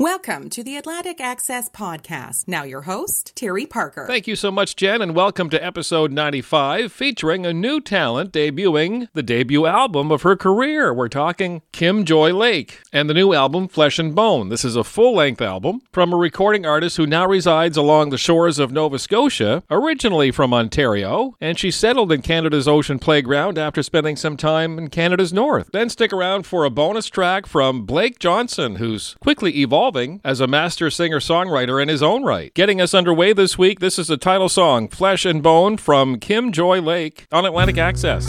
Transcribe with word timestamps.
Welcome 0.00 0.48
to 0.50 0.64
the 0.64 0.78
Atlantic 0.78 1.20
Access 1.20 1.68
Podcast. 1.68 2.48
Now, 2.48 2.62
your 2.62 2.80
host, 2.80 3.36
Terry 3.36 3.66
Parker. 3.66 4.06
Thank 4.06 4.26
you 4.26 4.34
so 4.34 4.50
much, 4.50 4.74
Jen, 4.74 5.02
and 5.02 5.14
welcome 5.14 5.50
to 5.50 5.62
episode 5.62 6.10
95, 6.10 6.90
featuring 6.90 7.44
a 7.44 7.52
new 7.52 7.82
talent 7.82 8.32
debuting 8.32 9.08
the 9.12 9.22
debut 9.22 9.66
album 9.66 10.10
of 10.10 10.22
her 10.22 10.36
career. 10.36 10.94
We're 10.94 11.10
talking 11.10 11.60
Kim 11.72 12.06
Joy 12.06 12.32
Lake 12.32 12.80
and 12.94 13.10
the 13.10 13.14
new 13.14 13.34
album, 13.34 13.68
Flesh 13.68 13.98
and 13.98 14.14
Bone. 14.14 14.48
This 14.48 14.64
is 14.64 14.74
a 14.74 14.84
full 14.84 15.16
length 15.16 15.42
album 15.42 15.82
from 15.92 16.14
a 16.14 16.16
recording 16.16 16.64
artist 16.64 16.96
who 16.96 17.06
now 17.06 17.26
resides 17.26 17.76
along 17.76 18.08
the 18.08 18.16
shores 18.16 18.58
of 18.58 18.72
Nova 18.72 18.98
Scotia, 18.98 19.62
originally 19.70 20.30
from 20.30 20.54
Ontario, 20.54 21.36
and 21.42 21.58
she 21.58 21.70
settled 21.70 22.10
in 22.10 22.22
Canada's 22.22 22.66
ocean 22.66 22.98
playground 22.98 23.58
after 23.58 23.82
spending 23.82 24.16
some 24.16 24.38
time 24.38 24.78
in 24.78 24.88
Canada's 24.88 25.34
north. 25.34 25.68
Then 25.74 25.90
stick 25.90 26.10
around 26.10 26.46
for 26.46 26.64
a 26.64 26.70
bonus 26.70 27.08
track 27.08 27.44
from 27.44 27.84
Blake 27.84 28.18
Johnson, 28.18 28.76
who's 28.76 29.14
quickly 29.20 29.60
evolving 29.90 30.20
as 30.24 30.40
a 30.40 30.46
master 30.46 30.88
singer 30.88 31.18
songwriter 31.18 31.82
in 31.82 31.88
his 31.88 32.02
own 32.02 32.22
right. 32.22 32.54
Getting 32.54 32.80
us 32.80 32.94
underway 32.94 33.32
this 33.32 33.58
week, 33.58 33.80
this 33.80 33.98
is 33.98 34.06
the 34.06 34.16
title 34.16 34.48
song, 34.48 34.88
Flesh 34.88 35.24
and 35.24 35.42
Bone, 35.42 35.76
from 35.76 36.18
Kim 36.20 36.52
Joy 36.52 36.80
Lake 36.80 37.26
on 37.32 37.44
Atlantic 37.44 37.76
Access. 37.76 38.26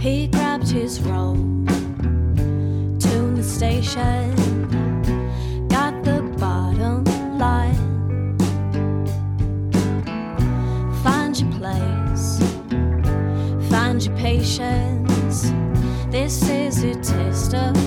He 0.00 0.26
grabbed 0.28 0.68
his 0.68 1.00
robe, 1.02 1.68
tuned 3.00 3.36
the 3.36 3.44
station, 3.44 4.35
patience. 14.46 15.52
This 16.08 16.48
is 16.48 16.84
a 16.84 16.94
test 16.94 17.54
of 17.54 17.85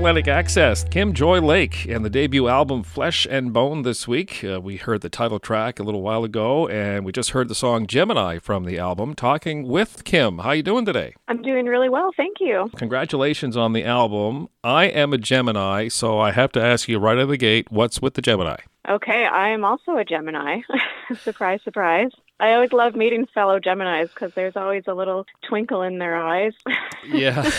Atlantic 0.00 0.28
Access, 0.28 0.82
Kim 0.84 1.12
Joy 1.12 1.42
Lake 1.42 1.84
and 1.84 2.02
the 2.02 2.08
debut 2.08 2.48
album 2.48 2.82
Flesh 2.82 3.26
and 3.28 3.52
Bone 3.52 3.82
this 3.82 4.08
week. 4.08 4.42
Uh, 4.42 4.58
we 4.58 4.78
heard 4.78 5.02
the 5.02 5.10
title 5.10 5.38
track 5.38 5.78
a 5.78 5.82
little 5.82 6.00
while 6.00 6.24
ago, 6.24 6.66
and 6.68 7.04
we 7.04 7.12
just 7.12 7.32
heard 7.32 7.48
the 7.48 7.54
song 7.54 7.86
Gemini 7.86 8.38
from 8.38 8.64
the 8.64 8.78
album. 8.78 9.14
Talking 9.14 9.68
with 9.68 10.04
Kim, 10.04 10.38
how 10.38 10.52
you 10.52 10.62
doing 10.62 10.86
today? 10.86 11.14
I'm 11.28 11.42
doing 11.42 11.66
really 11.66 11.90
well, 11.90 12.12
thank 12.16 12.38
you. 12.40 12.70
Congratulations 12.76 13.58
on 13.58 13.74
the 13.74 13.84
album. 13.84 14.48
I 14.64 14.86
am 14.86 15.12
a 15.12 15.18
Gemini, 15.18 15.88
so 15.88 16.18
I 16.18 16.30
have 16.30 16.50
to 16.52 16.62
ask 16.62 16.88
you 16.88 16.98
right 16.98 17.18
out 17.18 17.24
of 17.24 17.28
the 17.28 17.36
gate, 17.36 17.70
what's 17.70 18.00
with 18.00 18.14
the 18.14 18.22
Gemini? 18.22 18.56
Okay, 18.88 19.26
I 19.26 19.50
am 19.50 19.66
also 19.66 19.98
a 19.98 20.04
Gemini. 20.06 20.62
surprise, 21.20 21.60
surprise. 21.62 22.10
I 22.40 22.54
always 22.54 22.72
love 22.72 22.96
meeting 22.96 23.26
fellow 23.26 23.60
Geminis 23.60 24.08
because 24.08 24.32
there's 24.34 24.56
always 24.56 24.84
a 24.86 24.94
little 24.94 25.26
twinkle 25.42 25.82
in 25.82 25.98
their 25.98 26.16
eyes. 26.16 26.54
Yeah. 27.08 27.50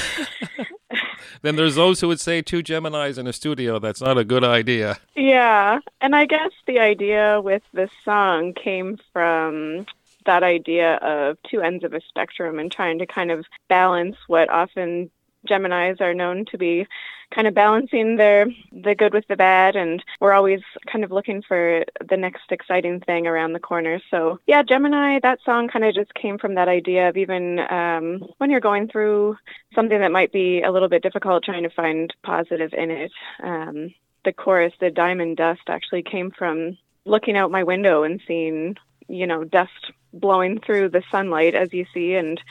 then 1.42 1.56
there's 1.56 1.76
those 1.76 2.00
who 2.00 2.08
would 2.08 2.20
say 2.20 2.42
two 2.42 2.62
Geminis 2.62 3.18
in 3.18 3.26
a 3.28 3.34
studio. 3.34 3.80
That's 3.80 4.02
not 4.02 4.18
a 4.18 4.24
good 4.24 4.44
idea. 4.44 4.98
yeah, 5.16 5.80
and 6.00 6.16
I 6.16 6.26
guess 6.26 6.52
the 6.68 6.80
idea 6.80 7.42
with 7.42 7.64
this 7.74 7.90
song 8.06 8.54
came 8.54 9.00
from 9.12 9.88
that 10.26 10.44
idea 10.44 10.96
of 10.98 11.38
two 11.50 11.62
ends 11.62 11.84
of 11.84 11.94
a 11.94 12.02
spectrum 12.02 12.60
and 12.60 12.72
trying 12.72 13.00
to 13.00 13.08
kind 13.08 13.32
of 13.32 13.46
balance 13.68 14.16
what 14.28 14.50
often 14.50 15.10
Geminis 15.48 16.02
are 16.02 16.14
known 16.14 16.46
to 16.46 16.58
be 16.58 16.88
kind 17.34 17.48
of 17.48 17.54
balancing 17.54 18.18
their 18.18 18.48
the 18.72 18.94
good 18.94 19.14
with 19.14 19.28
the 19.28 19.36
bad 19.36 19.76
and 19.76 20.04
we're 20.20 20.34
always 20.34 20.60
kind 20.92 21.04
of 21.04 21.12
looking 21.12 21.42
for 21.42 21.86
the 22.08 22.18
next 22.18 22.52
exciting 22.52 23.00
thing 23.00 23.26
around 23.26 23.54
the 23.54 23.60
corner. 23.60 24.02
So 24.10 24.40
yeah 24.48 24.64
gemini 24.64 25.20
that 25.24 25.40
song 25.46 25.68
kind 25.68 25.86
of 25.86 25.96
just 25.96 26.14
came 26.14 26.38
from 26.38 26.56
that 26.56 26.68
idea 26.68 27.10
of 27.10 27.18
even 27.18 27.60
um, 27.60 28.24
when 28.38 28.50
you're 28.50 28.60
going 28.60 28.88
through 28.88 29.38
something 29.74 30.00
that 30.00 30.12
might 30.12 30.32
be 30.32 30.62
a 30.62 30.72
little 30.72 30.90
bit 30.90 31.04
difficult 31.04 31.44
trying 31.44 31.64
to 31.64 31.70
find 31.70 32.14
positive 32.24 32.74
in 32.74 32.92
it 32.92 33.12
um, 33.44 33.94
the 34.26 34.34
chorus 34.34 34.74
the 34.80 34.92
diamond 34.92 35.38
dust 35.38 35.62
actually 35.68 36.04
came 36.04 36.32
from 36.32 36.78
looking 37.06 37.38
out 37.38 37.52
my 37.52 37.64
window 37.64 38.04
and 38.04 38.22
seeing 38.28 38.76
you 39.08 39.26
know 39.26 39.44
dust 39.44 39.92
blowing 40.14 40.60
through 40.60 40.90
the 40.90 41.04
sunlight 41.12 41.56
as 41.56 41.72
you 41.74 41.86
see 41.94 42.14
and 42.14 42.42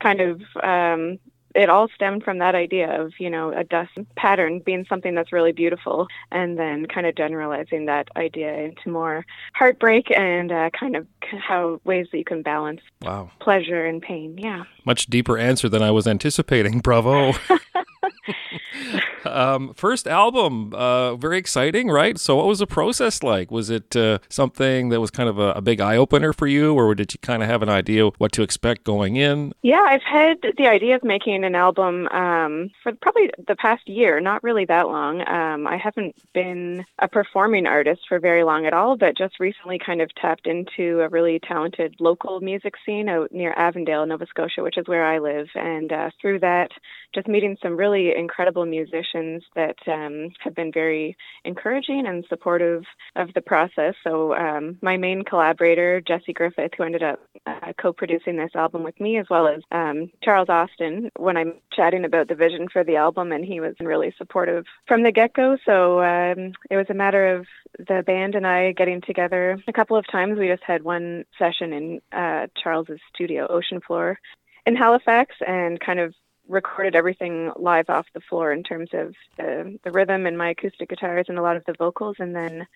kind 0.00 0.20
of 0.20 0.42
um, 0.62 1.18
it 1.58 1.68
all 1.68 1.88
stemmed 1.94 2.22
from 2.22 2.38
that 2.38 2.54
idea 2.54 3.00
of 3.02 3.12
you 3.18 3.28
know 3.28 3.52
a 3.52 3.64
dust 3.64 3.90
pattern 4.16 4.60
being 4.64 4.86
something 4.88 5.14
that's 5.14 5.32
really 5.32 5.52
beautiful 5.52 6.06
and 6.30 6.58
then 6.58 6.86
kind 6.86 7.06
of 7.06 7.14
generalizing 7.16 7.86
that 7.86 8.06
idea 8.16 8.52
into 8.54 8.88
more 8.88 9.26
heartbreak 9.54 10.10
and 10.16 10.52
uh, 10.52 10.70
kind 10.78 10.94
of 10.96 11.06
how 11.48 11.80
ways 11.84 12.06
that 12.12 12.18
you 12.18 12.24
can 12.24 12.42
balance 12.42 12.80
Wow. 13.02 13.30
pleasure 13.40 13.84
and 13.84 14.00
pain 14.00 14.38
yeah 14.38 14.62
Much 14.84 15.06
deeper 15.06 15.36
answer 15.36 15.68
than 15.68 15.82
I 15.82 15.90
was 15.90 16.06
anticipating. 16.06 16.78
Bravo. 16.80 17.32
um, 19.24 19.74
first 19.74 20.06
album, 20.06 20.72
uh, 20.74 21.16
very 21.16 21.38
exciting, 21.38 21.88
right? 21.88 22.18
So, 22.18 22.36
what 22.36 22.46
was 22.46 22.60
the 22.60 22.66
process 22.66 23.22
like? 23.22 23.50
Was 23.50 23.70
it 23.70 23.96
uh, 23.96 24.18
something 24.28 24.90
that 24.90 25.00
was 25.00 25.10
kind 25.10 25.28
of 25.28 25.38
a, 25.38 25.52
a 25.52 25.60
big 25.60 25.80
eye 25.80 25.96
opener 25.96 26.32
for 26.32 26.46
you, 26.46 26.74
or 26.74 26.94
did 26.94 27.12
you 27.12 27.18
kind 27.20 27.42
of 27.42 27.48
have 27.48 27.62
an 27.62 27.68
idea 27.68 28.06
what 28.18 28.32
to 28.32 28.42
expect 28.42 28.84
going 28.84 29.16
in? 29.16 29.52
Yeah, 29.62 29.84
I've 29.86 30.02
had 30.02 30.38
the 30.56 30.68
idea 30.68 30.96
of 30.96 31.04
making 31.04 31.44
an 31.44 31.54
album 31.54 32.06
um, 32.08 32.70
for 32.82 32.92
probably 33.00 33.30
the 33.46 33.56
past 33.56 33.88
year, 33.88 34.20
not 34.20 34.42
really 34.42 34.64
that 34.66 34.88
long. 34.88 35.26
Um, 35.26 35.66
I 35.66 35.76
haven't 35.76 36.14
been 36.32 36.84
a 36.98 37.08
performing 37.08 37.66
artist 37.66 38.02
for 38.08 38.18
very 38.18 38.44
long 38.44 38.66
at 38.66 38.72
all, 38.72 38.96
but 38.96 39.16
just 39.16 39.40
recently 39.40 39.78
kind 39.84 40.00
of 40.00 40.14
tapped 40.14 40.46
into 40.46 41.00
a 41.00 41.08
really 41.08 41.40
talented 41.40 41.96
local 41.98 42.40
music 42.40 42.74
scene 42.84 43.08
out 43.08 43.32
near 43.32 43.52
Avondale, 43.52 44.06
Nova 44.06 44.26
Scotia, 44.26 44.62
which 44.62 44.78
is 44.78 44.86
where 44.86 45.04
I 45.04 45.18
live. 45.18 45.48
And 45.54 45.92
uh, 45.92 46.10
through 46.20 46.40
that, 46.40 46.70
just 47.14 47.26
meeting 47.26 47.56
some 47.62 47.76
really 47.76 48.14
incredible 48.16 48.66
musicians 48.66 49.07
that 49.54 49.76
um, 49.86 50.30
have 50.40 50.54
been 50.54 50.72
very 50.72 51.16
encouraging 51.44 52.06
and 52.06 52.24
supportive 52.28 52.84
of 53.16 53.32
the 53.34 53.40
process. 53.40 53.94
So, 54.04 54.34
um, 54.34 54.78
my 54.82 54.96
main 54.96 55.24
collaborator, 55.24 56.00
Jesse 56.00 56.32
Griffith, 56.32 56.72
who 56.76 56.84
ended 56.84 57.02
up 57.02 57.20
uh, 57.46 57.72
co 57.78 57.92
producing 57.92 58.36
this 58.36 58.54
album 58.54 58.82
with 58.82 58.98
me, 59.00 59.18
as 59.18 59.26
well 59.30 59.48
as 59.48 59.62
um, 59.72 60.10
Charles 60.22 60.48
Austin, 60.48 61.10
when 61.16 61.36
I'm 61.36 61.54
chatting 61.72 62.04
about 62.04 62.28
the 62.28 62.34
vision 62.34 62.68
for 62.72 62.84
the 62.84 62.96
album, 62.96 63.32
and 63.32 63.44
he 63.44 63.60
was 63.60 63.74
really 63.80 64.14
supportive 64.18 64.64
from 64.86 65.02
the 65.02 65.12
get 65.12 65.34
go. 65.34 65.56
So, 65.64 66.00
um, 66.02 66.52
it 66.70 66.76
was 66.76 66.86
a 66.90 66.94
matter 66.94 67.36
of 67.36 67.46
the 67.78 68.02
band 68.06 68.34
and 68.34 68.46
I 68.46 68.72
getting 68.72 69.00
together 69.00 69.62
a 69.66 69.72
couple 69.72 69.96
of 69.96 70.06
times. 70.10 70.38
We 70.38 70.48
just 70.48 70.62
had 70.62 70.82
one 70.82 71.24
session 71.38 71.72
in 71.72 72.00
uh, 72.12 72.46
Charles's 72.62 73.00
studio, 73.14 73.46
Ocean 73.48 73.80
Floor, 73.80 74.18
in 74.66 74.76
Halifax, 74.76 75.34
and 75.46 75.80
kind 75.80 76.00
of 76.00 76.14
recorded 76.48 76.96
everything 76.96 77.52
live 77.56 77.90
off 77.90 78.06
the 78.14 78.20
floor 78.20 78.52
in 78.52 78.62
terms 78.62 78.90
of 78.92 79.14
the, 79.36 79.78
the 79.84 79.90
rhythm 79.90 80.26
and 80.26 80.36
my 80.36 80.50
acoustic 80.50 80.88
guitars 80.88 81.26
and 81.28 81.38
a 81.38 81.42
lot 81.42 81.56
of 81.56 81.64
the 81.66 81.74
vocals. 81.78 82.16
And 82.18 82.34
then 82.34 82.66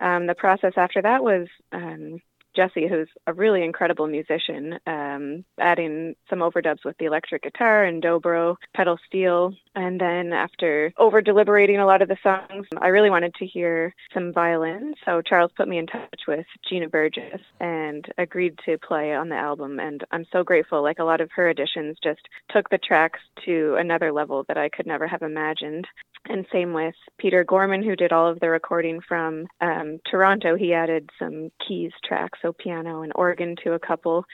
um, 0.00 0.26
the 0.26 0.34
process 0.34 0.74
after 0.76 1.02
that 1.02 1.24
was 1.24 1.48
um, 1.72 2.20
Jesse, 2.54 2.88
who's 2.88 3.08
a 3.26 3.32
really 3.32 3.62
incredible 3.62 4.06
musician, 4.06 4.78
um, 4.86 5.44
adding 5.58 6.14
some 6.30 6.40
overdubs 6.40 6.84
with 6.84 6.96
the 6.98 7.06
electric 7.06 7.42
guitar 7.42 7.84
and 7.84 8.02
dobro, 8.02 8.56
pedal 8.74 8.98
steel. 9.06 9.54
And 9.74 10.00
then 10.00 10.32
after 10.32 10.92
over 10.98 11.20
deliberating 11.20 11.78
a 11.78 11.86
lot 11.86 12.02
of 12.02 12.08
the 12.08 12.16
songs, 12.22 12.66
I 12.80 12.88
really 12.88 13.10
wanted 13.10 13.34
to 13.34 13.46
hear 13.46 13.94
some 14.12 14.32
violin. 14.32 14.94
So 15.04 15.20
Charles 15.20 15.50
put 15.56 15.68
me 15.68 15.78
in 15.78 15.86
touch 15.86 16.22
with 16.28 16.46
Gina 16.68 16.88
Burgess 16.88 17.40
and 17.60 18.06
agreed 18.18 18.58
to 18.66 18.78
play 18.78 19.14
on 19.14 19.28
the 19.28 19.36
album. 19.36 19.80
And 19.80 20.04
I'm 20.12 20.26
so 20.32 20.44
grateful. 20.44 20.82
Like 20.82 20.98
a 20.98 21.04
lot 21.04 21.20
of 21.20 21.30
her 21.34 21.48
additions 21.48 21.96
just 22.02 22.20
took 22.50 22.68
the 22.70 22.78
tracks 22.78 23.20
to 23.44 23.76
another 23.78 24.12
level 24.12 24.44
that 24.48 24.58
I 24.58 24.68
could 24.68 24.86
never 24.86 25.06
have 25.06 25.22
imagined. 25.22 25.86
And 26.26 26.46
same 26.50 26.72
with 26.72 26.94
Peter 27.18 27.44
Gorman, 27.44 27.82
who 27.82 27.96
did 27.96 28.12
all 28.12 28.28
of 28.28 28.40
the 28.40 28.48
recording 28.48 29.00
from 29.06 29.46
um, 29.60 29.98
Toronto. 30.10 30.56
He 30.56 30.72
added 30.72 31.10
some 31.18 31.50
keys 31.66 31.92
tracks, 32.02 32.38
so 32.40 32.52
piano 32.52 33.02
and 33.02 33.12
organ 33.14 33.56
to 33.62 33.74
a 33.74 33.78
couple, 33.78 34.24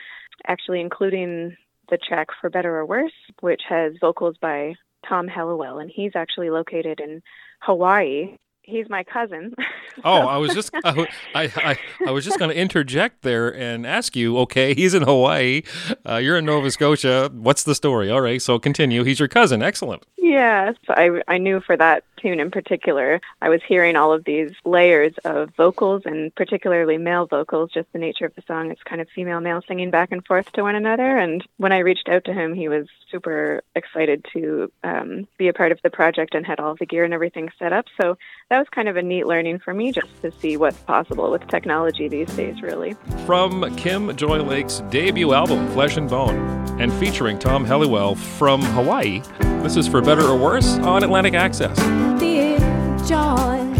actually 0.46 0.80
including 0.80 1.56
the 1.90 1.98
track 1.98 2.28
For 2.40 2.48
Better 2.48 2.76
or 2.76 2.86
Worse, 2.86 3.12
which 3.40 3.62
has 3.68 3.94
vocals 4.00 4.36
by 4.40 4.74
Tom 5.08 5.26
Helliwell, 5.26 5.80
and 5.80 5.90
he's 5.92 6.12
actually 6.14 6.50
located 6.50 7.00
in 7.00 7.22
Hawaii. 7.60 8.36
He's 8.62 8.88
my 8.88 9.02
cousin. 9.02 9.54
oh, 10.04 10.20
I 10.20 10.36
was 10.36 10.54
just 10.54 10.70
I, 10.84 11.06
I, 11.34 11.78
I 12.06 12.10
was 12.10 12.24
just 12.24 12.38
going 12.38 12.50
to 12.50 12.56
interject 12.56 13.22
there 13.22 13.54
and 13.54 13.86
ask 13.86 14.14
you. 14.14 14.38
Okay, 14.38 14.74
he's 14.74 14.94
in 14.94 15.02
Hawaii. 15.02 15.62
Uh, 16.08 16.16
you're 16.16 16.36
in 16.36 16.44
Nova 16.44 16.70
Scotia. 16.70 17.30
What's 17.32 17.64
the 17.64 17.74
story? 17.74 18.10
All 18.10 18.20
right, 18.20 18.40
so 18.40 18.58
continue. 18.58 19.02
He's 19.02 19.18
your 19.18 19.28
cousin. 19.28 19.62
Excellent. 19.62 20.04
Yes, 20.18 20.76
I 20.88 21.22
I 21.26 21.38
knew 21.38 21.60
for 21.60 21.76
that 21.76 22.04
tune 22.20 22.40
in 22.40 22.50
particular, 22.50 23.20
I 23.40 23.48
was 23.48 23.60
hearing 23.66 23.96
all 23.96 24.12
of 24.12 24.24
these 24.24 24.52
layers 24.64 25.14
of 25.24 25.50
vocals 25.56 26.02
and 26.04 26.34
particularly 26.34 26.98
male 26.98 27.26
vocals, 27.26 27.70
just 27.72 27.92
the 27.92 27.98
nature 27.98 28.24
of 28.24 28.34
the 28.34 28.42
song. 28.46 28.70
It's 28.70 28.82
kind 28.82 29.00
of 29.00 29.08
female 29.14 29.40
male 29.40 29.62
singing 29.66 29.90
back 29.90 30.12
and 30.12 30.24
forth 30.24 30.50
to 30.52 30.62
one 30.62 30.74
another. 30.74 31.16
And 31.16 31.46
when 31.56 31.72
I 31.72 31.78
reached 31.78 32.08
out 32.08 32.24
to 32.24 32.32
him, 32.32 32.54
he 32.54 32.68
was 32.68 32.86
super 33.10 33.62
excited 33.74 34.24
to 34.32 34.70
um, 34.84 35.26
be 35.38 35.48
a 35.48 35.52
part 35.52 35.72
of 35.72 35.80
the 35.82 35.90
project 35.90 36.34
and 36.34 36.46
had 36.46 36.60
all 36.60 36.76
the 36.78 36.86
gear 36.86 37.04
and 37.04 37.14
everything 37.14 37.50
set 37.58 37.72
up. 37.72 37.86
So 38.00 38.16
that 38.50 38.58
was 38.58 38.68
kind 38.70 38.88
of 38.88 38.96
a 38.96 39.02
neat 39.02 39.26
learning 39.26 39.60
for 39.60 39.74
me 39.74 39.92
just 39.92 40.22
to 40.22 40.30
see 40.32 40.56
what's 40.56 40.78
possible 40.78 41.30
with 41.30 41.46
technology 41.48 42.08
these 42.08 42.32
days, 42.34 42.62
really. 42.62 42.94
From 43.26 43.74
Kim 43.76 44.14
Joy 44.16 44.42
Lake's 44.42 44.82
debut 44.90 45.32
album, 45.32 45.68
Flesh 45.72 45.96
and 45.96 46.08
Bone, 46.08 46.36
and 46.80 46.92
featuring 46.94 47.38
Tom 47.38 47.64
Helliwell 47.64 48.16
from 48.16 48.62
Hawaii, 48.62 49.22
this 49.62 49.76
is 49.76 49.86
For 49.86 50.00
Better 50.00 50.22
or 50.22 50.36
Worse 50.36 50.78
on 50.78 51.04
Atlantic 51.04 51.34
Access. 51.34 51.78
John, 53.10 53.72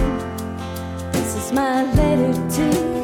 this 1.12 1.36
is 1.36 1.52
my 1.52 1.84
letter 1.94 2.32
to 2.50 2.94
you. 2.94 2.99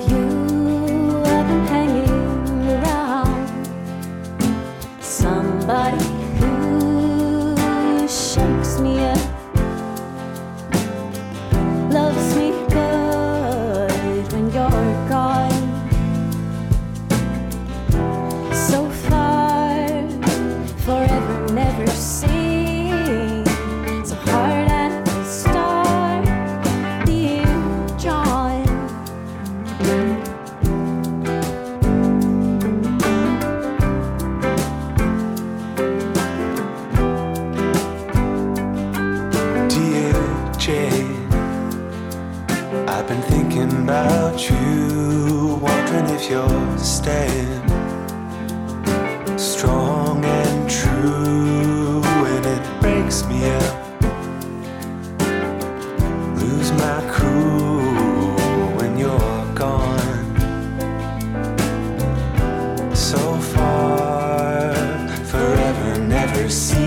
Forever, 66.48 66.85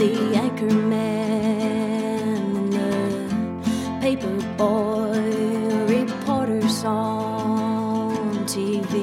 The 0.00 0.34
anchor 0.34 0.64
man 0.64 2.56
and 2.56 2.72
the 2.72 4.00
paper 4.00 4.34
boy, 4.56 5.20
reporters 5.94 6.82
on 6.84 8.46
TV. 8.46 8.94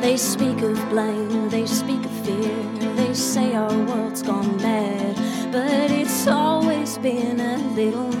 They 0.00 0.16
speak 0.16 0.62
of 0.62 0.88
blame, 0.88 1.50
they 1.50 1.66
speak 1.66 2.02
of 2.06 2.10
fear, 2.24 2.94
they 2.94 3.12
say 3.12 3.54
our 3.54 3.76
world's 3.84 4.22
gone 4.22 4.56
mad. 4.62 5.52
But 5.52 5.90
it's 5.90 6.26
always 6.26 6.96
been 6.96 7.38
a 7.38 7.58
little 7.74 8.15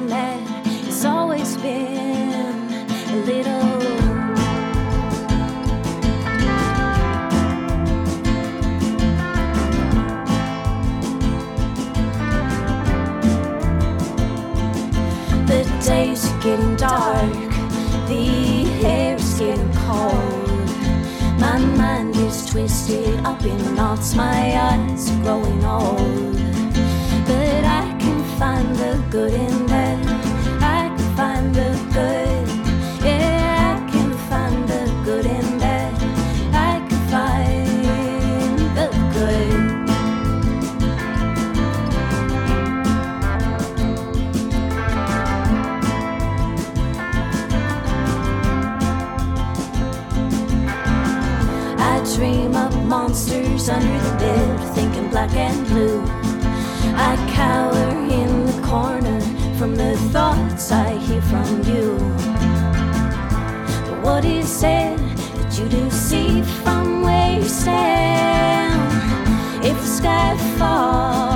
getting 16.46 16.76
dark, 16.76 17.50
the 18.06 18.70
air 18.86 19.16
is 19.16 19.34
getting 19.36 19.72
cold. 19.72 20.70
My 21.40 21.58
mind 21.58 22.14
is 22.14 22.46
twisted 22.46 23.18
up 23.24 23.44
in 23.44 23.74
knots, 23.74 24.14
my 24.14 24.56
eyes 24.56 25.10
are 25.10 25.22
growing 25.24 25.64
old. 25.64 26.36
But 27.26 27.64
I 27.64 27.96
can 27.98 28.22
find 28.38 28.76
the 28.76 29.04
good 29.10 29.34
in 29.34 29.66
that, 29.66 30.15
dream 52.16 52.56
up 52.56 52.72
monsters 52.84 53.68
under 53.68 53.98
the 53.98 54.16
bed, 54.16 54.74
thinking 54.74 55.10
black 55.10 55.30
and 55.34 55.66
blue. 55.66 56.02
I 56.96 57.14
cower 57.34 57.90
in 58.20 58.46
the 58.46 58.66
corner 58.66 59.20
from 59.58 59.76
the 59.76 59.98
thoughts 60.12 60.72
I 60.72 60.96
hear 60.96 61.20
from 61.20 61.62
you. 61.64 61.98
But 63.86 64.02
what 64.02 64.24
is 64.24 64.62
it 64.62 64.96
that 64.96 65.58
you 65.58 65.68
do 65.68 65.90
see 65.90 66.40
from 66.64 67.02
where 67.02 67.36
you 67.38 67.44
stand? 67.44 68.80
If 69.62 69.76
the 69.76 69.86
sky 69.86 70.36
falls, 70.58 71.35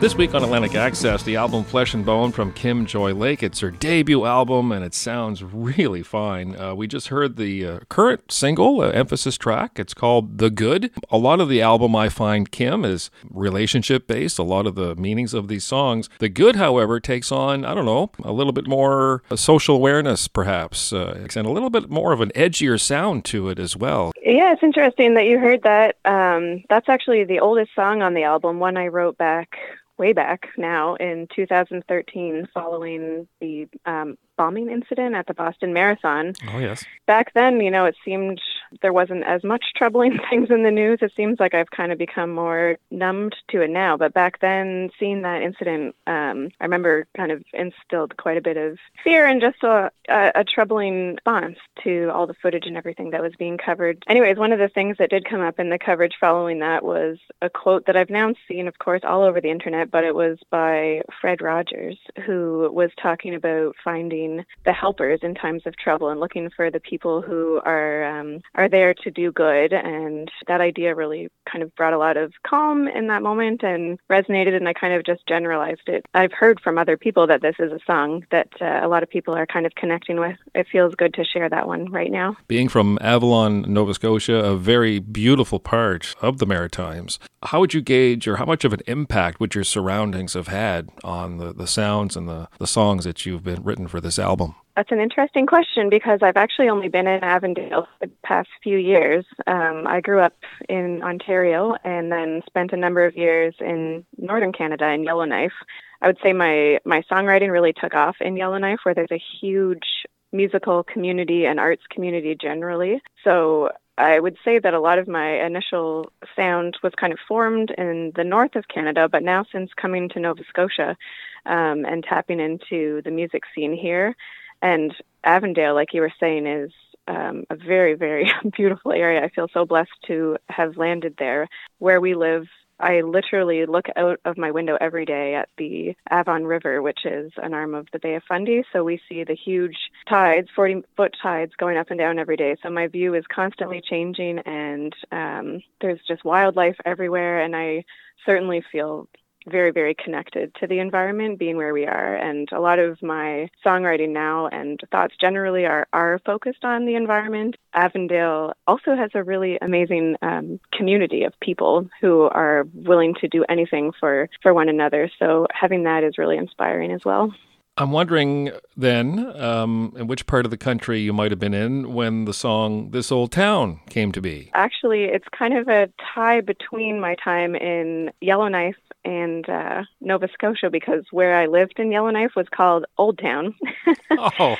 This 0.00 0.14
week 0.14 0.34
on 0.34 0.42
Atlantic 0.42 0.74
Access, 0.74 1.22
the 1.22 1.36
album 1.36 1.62
Flesh 1.62 1.92
and 1.92 2.06
Bone 2.06 2.32
from 2.32 2.54
Kim 2.54 2.86
Joy 2.86 3.12
Lake. 3.12 3.42
It's 3.42 3.60
her 3.60 3.70
debut 3.70 4.24
album 4.24 4.72
and 4.72 4.82
it 4.82 4.94
sounds 4.94 5.44
really 5.44 6.02
fine. 6.02 6.58
Uh, 6.58 6.74
we 6.74 6.86
just 6.86 7.08
heard 7.08 7.36
the 7.36 7.66
uh, 7.66 7.80
current 7.90 8.32
single, 8.32 8.80
uh, 8.80 8.88
emphasis 8.92 9.36
track. 9.36 9.78
It's 9.78 9.92
called 9.92 10.38
The 10.38 10.48
Good. 10.48 10.90
A 11.10 11.18
lot 11.18 11.38
of 11.38 11.50
the 11.50 11.60
album, 11.60 11.94
I 11.94 12.08
find, 12.08 12.50
Kim, 12.50 12.82
is 12.82 13.10
relationship 13.28 14.06
based, 14.06 14.38
a 14.38 14.42
lot 14.42 14.66
of 14.66 14.74
the 14.74 14.96
meanings 14.96 15.34
of 15.34 15.48
these 15.48 15.64
songs. 15.64 16.08
The 16.18 16.30
Good, 16.30 16.56
however, 16.56 16.98
takes 16.98 17.30
on, 17.30 17.66
I 17.66 17.74
don't 17.74 17.84
know, 17.84 18.10
a 18.24 18.32
little 18.32 18.54
bit 18.54 18.66
more 18.66 19.22
uh, 19.30 19.36
social 19.36 19.76
awareness, 19.76 20.28
perhaps, 20.28 20.94
uh, 20.94 21.28
and 21.36 21.46
a 21.46 21.50
little 21.50 21.68
bit 21.68 21.90
more 21.90 22.14
of 22.14 22.22
an 22.22 22.30
edgier 22.34 22.80
sound 22.80 23.26
to 23.26 23.50
it 23.50 23.58
as 23.58 23.76
well. 23.76 24.12
Yeah, 24.22 24.54
it's 24.54 24.62
interesting 24.62 25.12
that 25.16 25.26
you 25.26 25.38
heard 25.38 25.64
that. 25.64 25.96
Um, 26.06 26.64
that's 26.70 26.88
actually 26.88 27.24
the 27.24 27.40
oldest 27.40 27.74
song 27.74 28.00
on 28.00 28.14
the 28.14 28.22
album, 28.22 28.60
one 28.60 28.78
I 28.78 28.86
wrote 28.86 29.18
back 29.18 29.58
way 30.00 30.14
back 30.14 30.48
now 30.56 30.94
in 30.94 31.28
2013 31.36 32.48
following 32.54 33.28
the 33.40 33.68
um, 33.84 34.16
bombing 34.38 34.70
incident 34.70 35.14
at 35.14 35.26
the 35.26 35.34
Boston 35.34 35.74
Marathon. 35.74 36.32
Oh, 36.48 36.58
yes. 36.58 36.84
Back 37.06 37.34
then, 37.34 37.60
you 37.60 37.70
know, 37.70 37.84
it 37.84 37.94
seemed 38.02 38.40
there 38.82 38.92
wasn't 38.92 39.24
as 39.24 39.42
much 39.44 39.64
troubling 39.76 40.18
things 40.30 40.48
in 40.50 40.62
the 40.62 40.70
news. 40.70 40.98
It 41.02 41.12
seems 41.16 41.40
like 41.40 41.54
I've 41.54 41.70
kind 41.70 41.92
of 41.92 41.98
become 41.98 42.32
more 42.32 42.76
numbed 42.90 43.36
to 43.50 43.62
it 43.62 43.70
now. 43.70 43.96
But 43.96 44.14
back 44.14 44.40
then, 44.40 44.90
seeing 44.98 45.22
that 45.22 45.42
incident, 45.42 45.94
um, 46.06 46.50
I 46.60 46.64
remember 46.64 47.06
kind 47.16 47.32
of 47.32 47.44
instilled 47.52 48.16
quite 48.16 48.36
a 48.36 48.42
bit 48.42 48.56
of 48.56 48.78
fear 49.02 49.26
and 49.26 49.40
just 49.40 49.62
a, 49.62 49.90
a, 50.08 50.32
a 50.36 50.44
troubling 50.44 51.16
response 51.30 51.58
to 51.84 52.10
all 52.12 52.26
the 52.26 52.34
footage 52.34 52.66
and 52.66 52.76
everything 52.76 53.10
that 53.10 53.22
was 53.22 53.32
being 53.38 53.58
covered. 53.58 54.02
Anyways, 54.08 54.36
one 54.36 54.52
of 54.52 54.58
the 54.58 54.68
things 54.68 54.96
that 54.98 55.10
did 55.10 55.24
come 55.24 55.40
up 55.40 55.58
in 55.58 55.70
the 55.70 55.78
coverage 55.78 56.14
following 56.20 56.60
that 56.60 56.84
was 56.84 57.18
a 57.42 57.50
quote 57.50 57.86
that 57.86 57.96
I've 57.96 58.10
now 58.10 58.32
seen, 58.48 58.68
of 58.68 58.78
course, 58.78 59.02
all 59.04 59.22
over 59.22 59.40
the 59.40 59.50
internet, 59.50 59.90
but 59.90 60.04
it 60.04 60.14
was 60.14 60.38
by 60.50 61.02
Fred 61.20 61.40
Rogers, 61.40 61.98
who 62.26 62.70
was 62.72 62.90
talking 63.00 63.34
about 63.34 63.74
finding 63.82 64.44
the 64.64 64.72
helpers 64.72 65.20
in 65.22 65.34
times 65.34 65.62
of 65.66 65.76
trouble 65.76 66.08
and 66.08 66.20
looking 66.20 66.50
for 66.50 66.70
the 66.70 66.80
people 66.80 67.22
who 67.22 67.60
are 67.64 68.04
um, 68.04 68.40
are 68.60 68.68
there 68.68 68.92
to 68.92 69.10
do 69.10 69.32
good. 69.32 69.72
And 69.72 70.30
that 70.46 70.60
idea 70.60 70.94
really 70.94 71.28
kind 71.50 71.62
of 71.62 71.74
brought 71.74 71.94
a 71.94 71.98
lot 71.98 72.16
of 72.16 72.32
calm 72.46 72.86
in 72.88 73.06
that 73.06 73.22
moment 73.22 73.62
and 73.62 73.98
resonated. 74.10 74.54
And 74.54 74.68
I 74.68 74.74
kind 74.74 74.92
of 74.92 75.04
just 75.04 75.26
generalized 75.26 75.86
it. 75.86 76.04
I've 76.12 76.32
heard 76.32 76.60
from 76.60 76.76
other 76.76 76.96
people 76.96 77.26
that 77.26 77.40
this 77.40 77.56
is 77.58 77.72
a 77.72 77.80
song 77.86 78.24
that 78.30 78.48
uh, 78.60 78.80
a 78.82 78.88
lot 78.88 79.02
of 79.02 79.08
people 79.08 79.34
are 79.34 79.46
kind 79.46 79.64
of 79.64 79.74
connecting 79.74 80.20
with. 80.20 80.36
It 80.54 80.66
feels 80.70 80.94
good 80.94 81.14
to 81.14 81.24
share 81.24 81.48
that 81.48 81.66
one 81.66 81.90
right 81.90 82.10
now. 82.10 82.36
Being 82.48 82.68
from 82.68 82.98
Avalon, 83.00 83.62
Nova 83.62 83.94
Scotia, 83.94 84.34
a 84.34 84.56
very 84.56 84.98
beautiful 84.98 85.58
part 85.58 86.14
of 86.20 86.38
the 86.38 86.46
Maritimes, 86.46 87.18
how 87.44 87.60
would 87.60 87.72
you 87.72 87.80
gauge 87.80 88.28
or 88.28 88.36
how 88.36 88.44
much 88.44 88.64
of 88.64 88.74
an 88.74 88.80
impact 88.86 89.40
would 89.40 89.54
your 89.54 89.64
surroundings 89.64 90.34
have 90.34 90.48
had 90.48 90.90
on 91.02 91.38
the, 91.38 91.54
the 91.54 91.66
sounds 91.66 92.16
and 92.16 92.28
the, 92.28 92.48
the 92.58 92.66
songs 92.66 93.04
that 93.04 93.24
you've 93.24 93.44
been 93.44 93.62
written 93.62 93.88
for 93.88 94.00
this 94.00 94.18
album? 94.18 94.54
That's 94.76 94.92
an 94.92 95.00
interesting 95.00 95.46
question 95.46 95.90
because 95.90 96.20
I've 96.22 96.36
actually 96.36 96.68
only 96.68 96.88
been 96.88 97.06
in 97.06 97.24
Avondale 97.24 97.88
for 97.98 98.06
the 98.06 98.12
past 98.22 98.48
few 98.62 98.78
years. 98.78 99.24
Um, 99.46 99.84
I 99.86 100.00
grew 100.00 100.20
up 100.20 100.36
in 100.68 101.02
Ontario 101.02 101.74
and 101.84 102.10
then 102.10 102.42
spent 102.46 102.72
a 102.72 102.76
number 102.76 103.04
of 103.04 103.16
years 103.16 103.54
in 103.60 104.04
northern 104.16 104.52
Canada 104.52 104.88
in 104.90 105.02
Yellowknife. 105.02 105.52
I 106.00 106.06
would 106.06 106.18
say 106.22 106.32
my, 106.32 106.78
my 106.84 107.02
songwriting 107.10 107.50
really 107.50 107.72
took 107.72 107.94
off 107.94 108.16
in 108.20 108.36
Yellowknife, 108.36 108.78
where 108.84 108.94
there's 108.94 109.10
a 109.10 109.22
huge 109.40 110.06
musical 110.32 110.84
community 110.84 111.44
and 111.44 111.58
arts 111.58 111.82
community 111.90 112.36
generally. 112.40 113.02
So 113.24 113.70
I 113.98 114.18
would 114.18 114.38
say 114.44 114.58
that 114.58 114.72
a 114.72 114.80
lot 114.80 114.98
of 114.98 115.08
my 115.08 115.44
initial 115.44 116.10
sound 116.34 116.78
was 116.82 116.92
kind 116.98 117.12
of 117.12 117.18
formed 117.28 117.70
in 117.76 118.12
the 118.16 118.24
north 118.24 118.56
of 118.56 118.68
Canada, 118.68 119.08
but 119.10 119.22
now 119.22 119.44
since 119.52 119.70
coming 119.76 120.08
to 120.10 120.20
Nova 120.20 120.42
Scotia 120.48 120.96
um, 121.44 121.84
and 121.84 122.02
tapping 122.02 122.40
into 122.40 123.02
the 123.02 123.10
music 123.10 123.42
scene 123.54 123.76
here, 123.76 124.16
and 124.62 124.94
Avondale, 125.24 125.74
like 125.74 125.92
you 125.92 126.00
were 126.00 126.12
saying, 126.20 126.46
is 126.46 126.70
um, 127.08 127.44
a 127.50 127.56
very, 127.56 127.94
very 127.94 128.30
beautiful 128.56 128.92
area. 128.92 129.22
I 129.22 129.28
feel 129.28 129.48
so 129.52 129.64
blessed 129.64 129.90
to 130.06 130.36
have 130.48 130.76
landed 130.76 131.14
there. 131.18 131.48
Where 131.78 132.00
we 132.00 132.14
live 132.14 132.46
I 132.80 133.02
literally 133.02 133.66
look 133.66 133.86
out 133.94 134.20
of 134.24 134.38
my 134.38 134.50
window 134.50 134.76
every 134.80 135.04
day 135.04 135.34
at 135.34 135.50
the 135.58 135.94
Avon 136.10 136.44
River, 136.44 136.80
which 136.80 137.04
is 137.04 137.30
an 137.36 137.52
arm 137.52 137.74
of 137.74 137.86
the 137.92 137.98
Bay 137.98 138.14
of 138.14 138.22
Fundy. 138.26 138.64
So 138.72 138.82
we 138.82 139.00
see 139.08 139.22
the 139.22 139.36
huge 139.36 139.76
tides, 140.08 140.48
40 140.56 140.82
foot 140.96 141.14
tides 141.22 141.52
going 141.58 141.76
up 141.76 141.90
and 141.90 141.98
down 141.98 142.18
every 142.18 142.36
day. 142.36 142.56
So 142.62 142.70
my 142.70 142.86
view 142.86 143.14
is 143.14 143.24
constantly 143.32 143.82
changing 143.82 144.38
and 144.40 144.94
um, 145.12 145.62
there's 145.80 146.00
just 146.08 146.24
wildlife 146.24 146.76
everywhere. 146.84 147.42
And 147.42 147.54
I 147.54 147.84
certainly 148.24 148.64
feel 148.72 149.08
very, 149.46 149.70
very 149.70 149.94
connected 149.94 150.54
to 150.56 150.66
the 150.66 150.78
environment, 150.78 151.38
being 151.38 151.56
where 151.56 151.72
we 151.72 151.86
are. 151.86 152.16
And 152.16 152.48
a 152.52 152.60
lot 152.60 152.78
of 152.78 153.02
my 153.02 153.48
songwriting 153.64 154.10
now 154.10 154.48
and 154.48 154.80
thoughts 154.90 155.14
generally 155.20 155.66
are, 155.66 155.86
are 155.92 156.20
focused 156.24 156.64
on 156.64 156.86
the 156.86 156.94
environment. 156.94 157.56
Avondale 157.74 158.52
also 158.66 158.94
has 158.94 159.10
a 159.14 159.22
really 159.22 159.58
amazing 159.60 160.16
um, 160.22 160.60
community 160.72 161.24
of 161.24 161.38
people 161.40 161.88
who 162.00 162.22
are 162.22 162.64
willing 162.74 163.14
to 163.20 163.28
do 163.28 163.44
anything 163.48 163.92
for, 163.98 164.28
for 164.42 164.52
one 164.54 164.68
another. 164.68 165.10
So 165.18 165.46
having 165.52 165.84
that 165.84 166.04
is 166.04 166.18
really 166.18 166.36
inspiring 166.36 166.92
as 166.92 167.04
well. 167.04 167.32
I'm 167.80 167.92
wondering 167.92 168.50
then 168.76 169.34
um, 169.40 169.94
in 169.96 170.06
which 170.06 170.26
part 170.26 170.44
of 170.44 170.50
the 170.50 170.58
country 170.58 171.00
you 171.00 171.14
might 171.14 171.30
have 171.30 171.38
been 171.38 171.54
in 171.54 171.94
when 171.94 172.26
the 172.26 172.34
song 172.34 172.90
This 172.90 173.10
Old 173.10 173.32
Town 173.32 173.80
came 173.88 174.12
to 174.12 174.20
be. 174.20 174.50
Actually, 174.52 175.04
it's 175.04 175.24
kind 175.32 175.56
of 175.56 175.66
a 175.66 175.88
tie 176.14 176.42
between 176.42 177.00
my 177.00 177.14
time 177.14 177.56
in 177.56 178.10
Yellowknife 178.20 178.76
and 179.06 179.48
uh, 179.48 179.84
Nova 180.02 180.28
Scotia 180.30 180.68
because 180.68 181.06
where 181.10 181.34
I 181.34 181.46
lived 181.46 181.78
in 181.78 181.90
Yellowknife 181.90 182.32
was 182.36 182.48
called 182.50 182.84
Old 182.98 183.18
Town. 183.18 183.54
oh. 184.10 184.56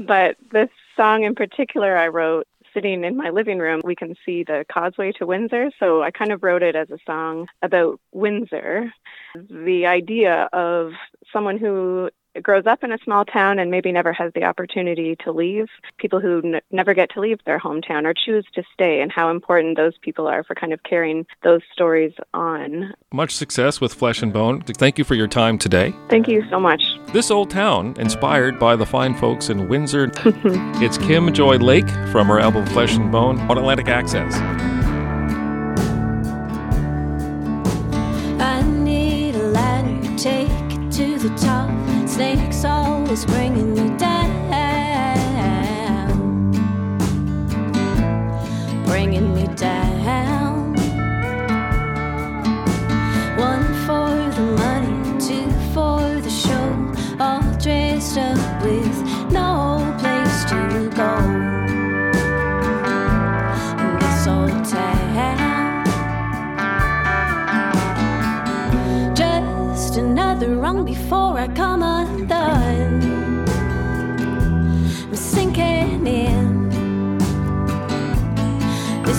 but 0.00 0.36
this 0.50 0.70
song 0.96 1.22
in 1.22 1.36
particular 1.36 1.96
I 1.96 2.08
wrote 2.08 2.48
sitting 2.76 3.04
in 3.04 3.16
my 3.16 3.30
living 3.30 3.58
room, 3.58 3.80
we 3.84 3.96
can 3.96 4.14
see 4.26 4.44
the 4.44 4.64
causeway 4.70 5.12
to 5.12 5.26
Windsor. 5.26 5.70
So 5.80 6.02
I 6.02 6.10
kind 6.10 6.30
of 6.30 6.42
wrote 6.42 6.62
it 6.62 6.76
as 6.76 6.90
a 6.90 6.98
song 7.06 7.46
about 7.62 7.98
Windsor. 8.12 8.92
The 9.34 9.86
idea 9.86 10.48
of 10.52 10.92
someone 11.32 11.58
who 11.58 12.10
grows 12.42 12.66
up 12.66 12.82
in 12.82 12.92
a 12.92 12.98
small 12.98 13.24
town 13.24 13.58
and 13.58 13.70
maybe 13.70 13.92
never 13.92 14.12
has 14.12 14.32
the 14.34 14.44
opportunity 14.44 15.16
to 15.24 15.32
leave, 15.32 15.66
people 15.98 16.20
who 16.20 16.40
n- 16.44 16.60
never 16.70 16.94
get 16.94 17.10
to 17.10 17.20
leave 17.20 17.38
their 17.44 17.58
hometown 17.58 18.04
or 18.04 18.14
choose 18.14 18.46
to 18.54 18.62
stay, 18.72 19.00
and 19.00 19.12
how 19.12 19.30
important 19.30 19.76
those 19.76 19.96
people 19.98 20.26
are 20.26 20.44
for 20.44 20.54
kind 20.54 20.72
of 20.72 20.82
carrying 20.82 21.26
those 21.42 21.62
stories 21.72 22.12
on. 22.34 22.92
Much 23.12 23.34
success 23.34 23.80
with 23.80 23.94
Flesh 23.94 24.22
and 24.22 24.32
Bone. 24.32 24.62
Thank 24.62 24.98
you 24.98 25.04
for 25.04 25.14
your 25.14 25.28
time 25.28 25.58
today. 25.58 25.94
Thank 26.08 26.28
you 26.28 26.44
so 26.50 26.60
much. 26.60 26.82
This 27.12 27.30
Old 27.30 27.50
Town, 27.50 27.94
inspired 27.98 28.58
by 28.58 28.76
the 28.76 28.86
fine 28.86 29.14
folks 29.14 29.48
in 29.48 29.68
Windsor. 29.68 30.10
it's 30.82 30.98
Kim 30.98 31.32
Joy 31.32 31.56
Lake 31.56 31.88
from 32.10 32.26
her 32.28 32.40
album 32.40 32.66
Flesh 32.66 32.96
and 32.96 33.10
Bone 33.10 33.38
on 33.40 33.58
Atlantic 33.58 33.88
Access. 33.88 34.75
Always 43.16 43.24
bringing 43.24 43.72
me 43.74 43.96
down, 43.96 44.05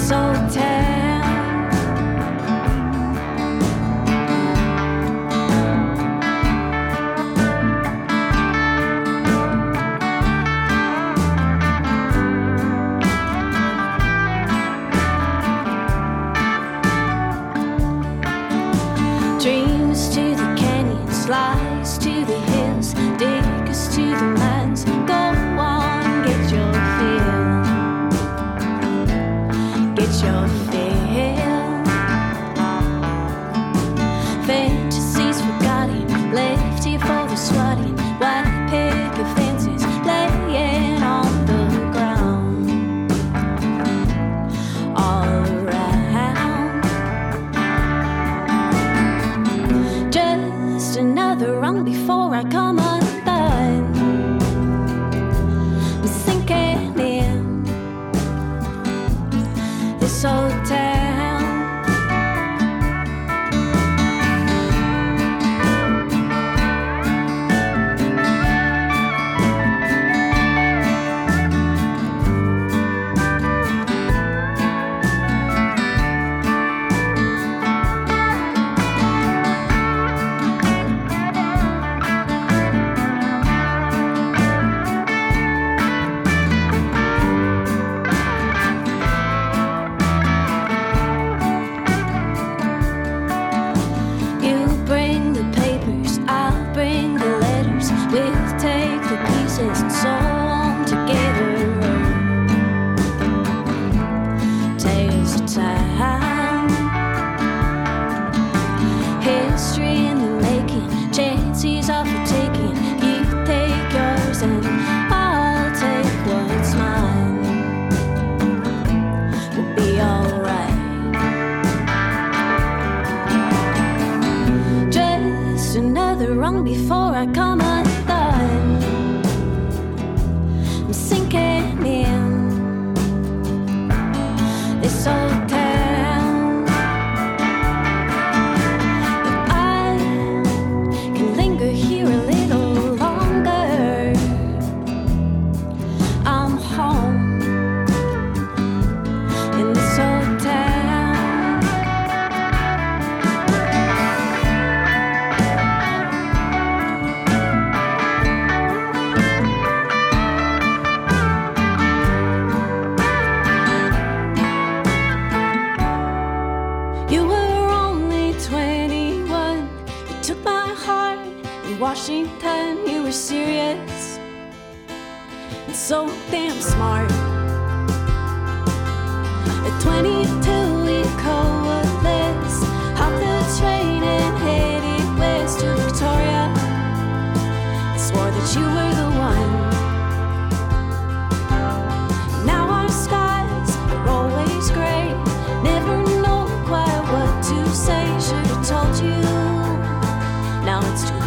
this 0.08 0.14
old 0.14 0.97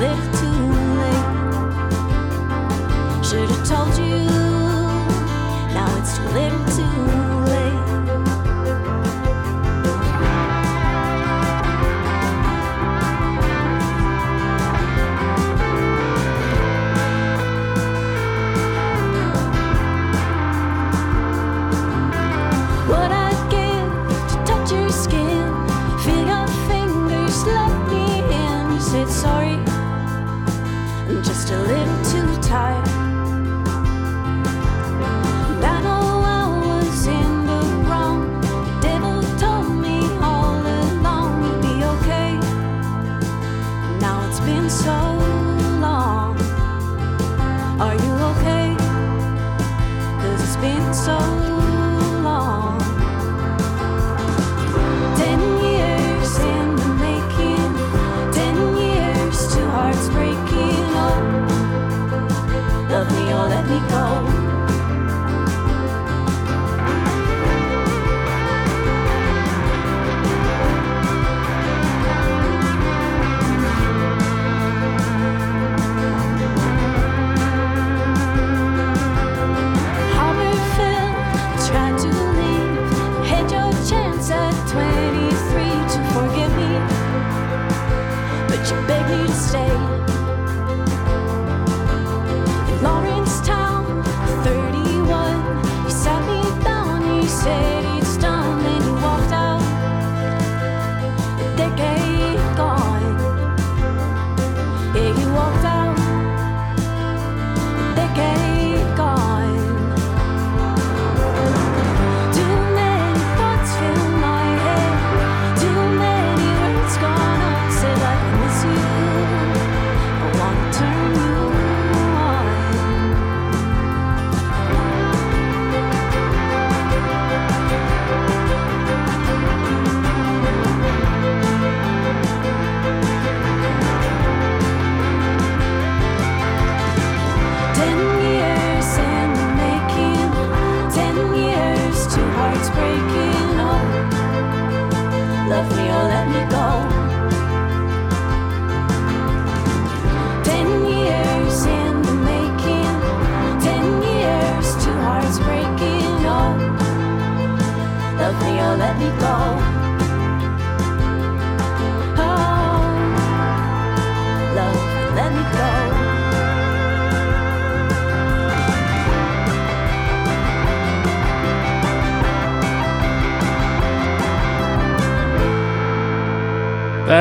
little 0.00 0.32
too 0.32 0.60
late. 1.02 1.26
Should 3.22 3.50
have 3.50 3.64
told 3.68 3.98
you, 3.98 4.16
now 5.74 5.88
it's 5.98 6.16
too 6.16 6.28
little 6.32 6.69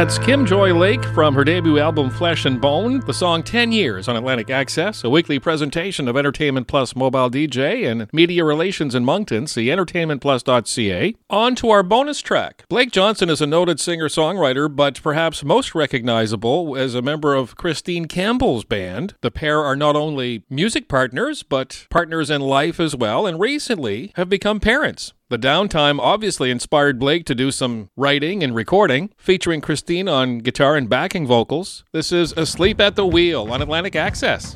That's 0.10 0.26
Kim 0.26 0.44
Joy 0.44 0.74
Lake 0.74 1.06
from 1.06 1.36
her 1.36 1.44
debut 1.44 1.78
album 1.78 2.10
Flesh 2.10 2.46
and 2.46 2.60
Bone, 2.60 3.00
the 3.02 3.14
song 3.14 3.44
10 3.44 3.72
Years 3.72 4.08
on 4.08 4.16
Atlantic 4.16 4.50
Access, 4.50 5.04
a 5.04 5.10
weekly 5.12 5.38
presentation 5.38 6.08
of 6.08 6.18
Entertainment 6.18 6.68
Plus 6.68 6.96
Mobile 6.96 7.30
DJ 7.30 7.88
and 7.88 8.12
Media 8.12 8.44
Relations 8.44 8.96
in 8.96 9.06
Moncton, 9.06 9.46
see 9.46 9.68
entertainmentplus.ca. 9.68 11.16
On 11.30 11.54
to 11.54 11.70
our 11.70 11.84
bonus 11.84 12.22
track. 12.22 12.66
Blake 12.70 12.90
Johnson 12.90 13.30
is 13.30 13.40
a 13.40 13.46
noted 13.46 13.80
singer 13.80 14.08
songwriter, 14.08 14.76
but 14.76 15.00
perhaps 15.04 15.44
most 15.44 15.76
recognizable 15.76 16.76
as 16.76 16.96
a 16.96 17.04
member 17.04 17.36
of 17.36 17.56
Christine 17.56 18.06
Campbell's 18.06 18.66
band. 18.66 19.14
The 19.22 19.30
pair 19.30 19.60
are 19.64 19.76
not 19.76 19.96
only 19.96 20.44
music 20.50 20.88
partners, 20.88 21.44
but 21.44 21.86
partners 21.92 22.32
in 22.32 22.42
life 22.42 22.80
as 22.80 22.96
well, 22.96 23.28
and 23.28 23.40
recently 23.40 24.12
have 24.16 24.28
become 24.28 24.60
parents. 24.60 25.14
The 25.30 25.38
downtime 25.38 26.00
obviously 26.00 26.50
inspired 26.50 26.98
Blake 26.98 27.24
to 27.26 27.36
do 27.36 27.52
some 27.52 27.92
writing 27.96 28.42
and 28.42 28.56
recording, 28.56 29.12
featuring 29.16 29.62
Christine 29.62 30.08
on 30.08 30.40
guitar 30.40 30.76
and 30.76 30.90
backing 30.90 31.28
vocals. 31.28 31.84
This 31.92 32.12
is 32.12 32.32
Asleep 32.32 32.82
at 32.82 32.96
the 32.96 33.06
Wheel 33.06 33.54
on 33.54 33.62
Atlantic 33.62 33.96
Access. 33.96 34.56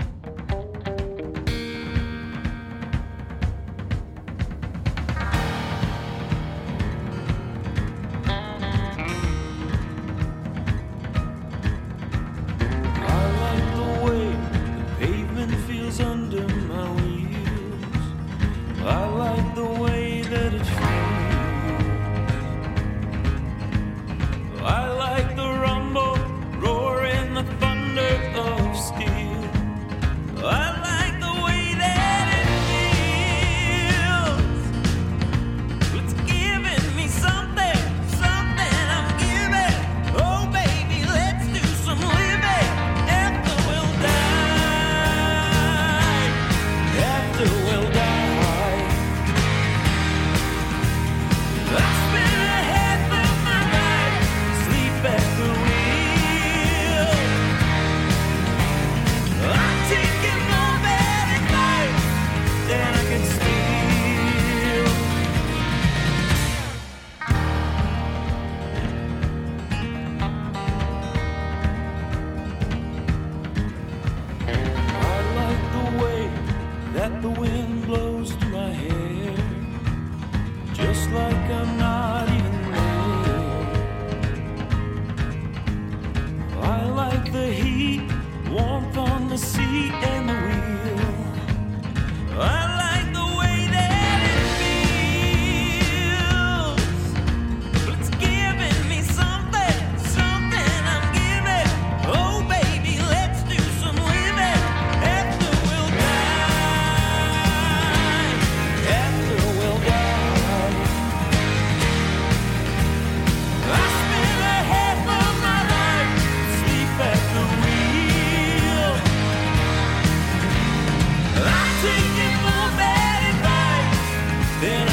Then 124.63 124.87
I 124.87 124.92